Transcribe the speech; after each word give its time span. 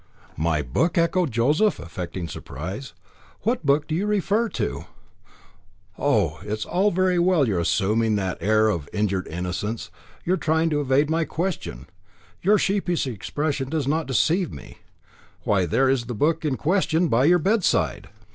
"My 0.39 0.63
book!" 0.63 0.97
echoed 0.97 1.29
Joseph, 1.29 1.77
affecting 1.77 2.27
surprise. 2.27 2.95
"What 3.41 3.63
book 3.63 3.85
do 3.85 3.93
you 3.93 4.07
refer 4.07 4.49
to?" 4.49 4.85
"Oh! 5.95 6.39
it's 6.41 6.65
all 6.65 6.89
very 6.89 7.19
well 7.19 7.47
your 7.47 7.59
assuming 7.59 8.15
that 8.15 8.39
air 8.41 8.67
of 8.67 8.89
injured 8.93 9.27
innocence, 9.27 9.91
your 10.25 10.37
trying 10.37 10.71
to 10.71 10.81
evade 10.81 11.11
my 11.11 11.23
question. 11.23 11.85
Your 12.41 12.57
sheepish 12.57 13.05
expression 13.05 13.69
does 13.69 13.87
not 13.87 14.07
deceive 14.07 14.51
me. 14.51 14.79
Why 15.43 15.67
there 15.67 15.87
is 15.87 16.05
the 16.05 16.15
book 16.15 16.43
in 16.45 16.57
question 16.57 17.07
by 17.07 17.25
your 17.25 17.37
bedside." 17.37 18.09